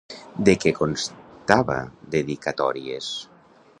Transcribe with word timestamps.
De 0.47 0.53
què 0.61 0.71
constava 0.77 1.77
Dedicatòries. 2.17 3.11